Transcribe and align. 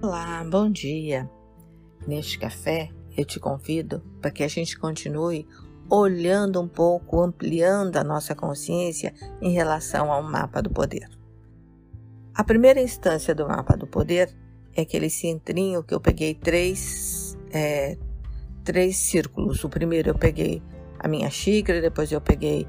Olá, 0.00 0.44
bom 0.48 0.70
dia. 0.70 1.28
Neste 2.06 2.38
café 2.38 2.88
eu 3.16 3.24
te 3.24 3.40
convido 3.40 4.00
para 4.22 4.30
que 4.30 4.44
a 4.44 4.48
gente 4.48 4.78
continue 4.78 5.44
olhando 5.90 6.60
um 6.60 6.68
pouco, 6.68 7.20
ampliando 7.20 7.96
a 7.96 8.04
nossa 8.04 8.32
consciência 8.32 9.12
em 9.42 9.50
relação 9.50 10.12
ao 10.12 10.22
mapa 10.22 10.62
do 10.62 10.70
poder. 10.70 11.08
A 12.32 12.44
primeira 12.44 12.80
instância 12.80 13.34
do 13.34 13.48
mapa 13.48 13.76
do 13.76 13.88
poder 13.88 14.32
é 14.72 14.82
aquele 14.82 15.10
centrinho 15.10 15.82
que 15.82 15.92
eu 15.92 16.00
peguei 16.00 16.32
três, 16.32 17.36
é, 17.50 17.98
três 18.62 18.96
círculos. 18.98 19.64
O 19.64 19.68
primeiro 19.68 20.10
eu 20.10 20.14
peguei 20.14 20.62
a 20.96 21.08
minha 21.08 21.28
xícara, 21.28 21.80
depois 21.80 22.12
eu 22.12 22.20
peguei 22.20 22.68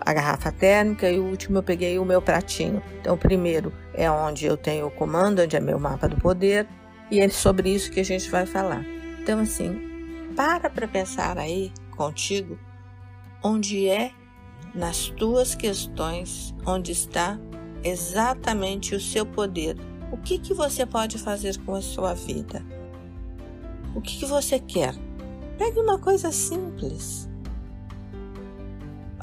a 0.00 0.12
garrafa 0.12 0.50
térmica 0.50 1.10
e 1.10 1.18
o 1.18 1.24
último 1.24 1.58
eu 1.58 1.62
peguei 1.62 1.98
o 1.98 2.04
meu 2.04 2.20
pratinho. 2.20 2.82
Então, 3.00 3.14
o 3.14 3.18
primeiro 3.18 3.72
é 3.94 4.10
onde 4.10 4.46
eu 4.46 4.56
tenho 4.56 4.86
o 4.86 4.90
comando, 4.90 5.42
onde 5.42 5.56
é 5.56 5.60
meu 5.60 5.78
mapa 5.78 6.08
do 6.08 6.16
poder, 6.16 6.66
e 7.10 7.20
é 7.20 7.28
sobre 7.28 7.70
isso 7.70 7.90
que 7.90 8.00
a 8.00 8.04
gente 8.04 8.30
vai 8.30 8.46
falar. 8.46 8.84
Então, 9.20 9.40
assim, 9.40 9.80
para 10.34 10.70
para 10.70 10.88
pensar 10.88 11.38
aí 11.38 11.72
contigo 11.96 12.58
onde 13.42 13.88
é 13.88 14.12
nas 14.74 15.08
tuas 15.08 15.54
questões 15.54 16.54
onde 16.66 16.92
está 16.92 17.38
exatamente 17.84 18.94
o 18.94 19.00
seu 19.00 19.26
poder. 19.26 19.76
O 20.10 20.16
que, 20.16 20.38
que 20.38 20.54
você 20.54 20.86
pode 20.86 21.18
fazer 21.18 21.58
com 21.58 21.74
a 21.74 21.82
sua 21.82 22.14
vida? 22.14 22.64
O 23.94 24.00
que, 24.00 24.18
que 24.18 24.26
você 24.26 24.58
quer? 24.58 24.94
Pegue 25.58 25.78
uma 25.78 25.98
coisa 25.98 26.32
simples 26.32 27.28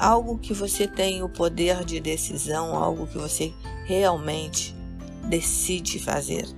algo 0.00 0.38
que 0.38 0.54
você 0.54 0.88
tem 0.88 1.22
o 1.22 1.28
poder 1.28 1.84
de 1.84 2.00
decisão, 2.00 2.74
algo 2.74 3.06
que 3.06 3.18
você 3.18 3.52
realmente 3.84 4.74
decide 5.28 5.98
fazer. 5.98 6.48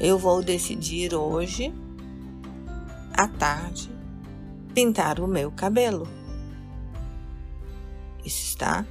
Eu 0.00 0.18
vou 0.18 0.42
decidir 0.42 1.14
hoje, 1.14 1.74
à 3.12 3.28
tarde, 3.28 3.90
pintar 4.74 5.20
o 5.20 5.28
meu 5.28 5.52
cabelo. 5.52 6.08
Isso 8.24 8.44
está 8.44 8.86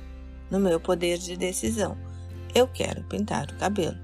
no 0.51 0.59
meu 0.59 0.79
poder 0.79 1.17
de 1.17 1.35
decisão. 1.35 1.97
Eu 2.53 2.67
quero 2.67 3.03
pintar 3.05 3.49
o 3.49 3.57
cabelo. 3.57 3.97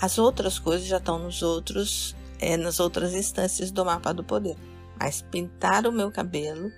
As 0.00 0.18
outras 0.18 0.60
coisas 0.60 0.86
já 0.86 0.98
estão 0.98 1.18
nos 1.18 1.42
outros, 1.42 2.14
é, 2.38 2.56
nas 2.56 2.78
outras 2.78 3.12
instâncias 3.12 3.72
do 3.72 3.84
mapa 3.84 4.14
do 4.14 4.22
poder. 4.22 4.56
Mas 5.00 5.20
pintar 5.20 5.84
o 5.84 5.92
meu 5.92 6.12
cabelo 6.12 6.70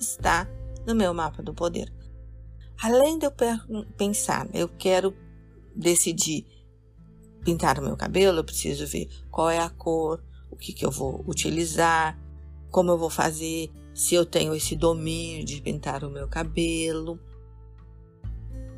está 0.00 0.48
no 0.88 0.94
meu 0.94 1.12
mapa 1.12 1.42
do 1.42 1.52
poder. 1.52 1.92
Além 2.82 3.18
de 3.18 3.26
eu 3.26 3.32
pensar, 3.96 4.48
eu 4.54 4.68
quero 4.68 5.14
decidir 5.76 6.46
pintar 7.44 7.78
o 7.78 7.82
meu 7.82 7.96
cabelo, 7.96 8.38
eu 8.38 8.44
preciso 8.44 8.86
ver 8.86 9.08
qual 9.30 9.50
é 9.50 9.58
a 9.58 9.68
cor, 9.68 10.24
o 10.50 10.56
que, 10.56 10.72
que 10.72 10.86
eu 10.86 10.90
vou 10.90 11.22
utilizar, 11.28 12.18
como 12.70 12.90
eu 12.90 12.98
vou 12.98 13.10
fazer, 13.10 13.70
se 13.94 14.14
eu 14.14 14.24
tenho 14.24 14.54
esse 14.54 14.74
domínio 14.74 15.44
de 15.44 15.60
pintar 15.60 16.04
o 16.04 16.10
meu 16.10 16.26
cabelo. 16.26 17.20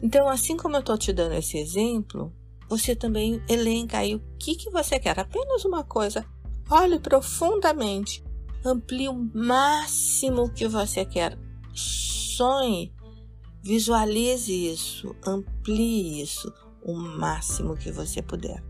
Então, 0.02 0.28
assim 0.28 0.56
como 0.56 0.76
eu 0.76 0.80
estou 0.80 0.98
te 0.98 1.12
dando 1.12 1.34
esse 1.34 1.58
exemplo, 1.58 2.32
você 2.68 2.96
também 2.96 3.40
elenca 3.48 3.98
aí 3.98 4.16
o 4.16 4.22
que, 4.38 4.56
que 4.56 4.70
você 4.70 4.98
quer. 4.98 5.18
Apenas 5.18 5.64
uma 5.64 5.84
coisa. 5.84 6.24
Olhe 6.68 6.98
profundamente. 6.98 8.24
Amplie 8.64 9.08
o 9.08 9.14
máximo 9.34 10.50
que 10.50 10.66
você 10.66 11.04
quer 11.04 11.38
sonhe, 12.40 12.90
visualize 13.62 14.50
isso, 14.50 15.14
amplie 15.26 16.22
isso 16.22 16.50
o 16.82 16.94
máximo 16.94 17.76
que 17.76 17.92
você 17.92 18.22
puder. 18.22 18.64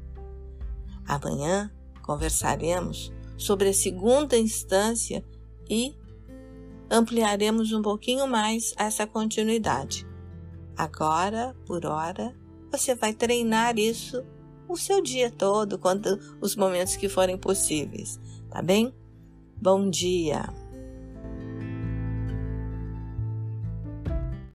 Amanhã 1.06 1.70
conversaremos 2.02 3.12
sobre 3.38 3.68
a 3.68 3.72
segunda 3.72 4.36
instância 4.36 5.24
e 5.68 5.94
ampliaremos 6.90 7.70
um 7.70 7.80
pouquinho 7.80 8.26
mais 8.26 8.74
essa 8.76 9.06
continuidade. 9.06 10.04
Agora, 10.76 11.54
por 11.64 11.86
hora, 11.86 12.36
você 12.72 12.96
vai 12.96 13.14
treinar 13.14 13.78
isso 13.78 14.24
o 14.68 14.76
seu 14.76 15.00
dia 15.00 15.30
todo, 15.30 15.78
quando 15.78 16.18
os 16.40 16.56
momentos 16.56 16.96
que 16.96 17.08
forem 17.08 17.38
possíveis, 17.38 18.18
tá 18.50 18.60
bem? 18.60 18.92
Bom 19.62 19.88
dia! 19.88 20.59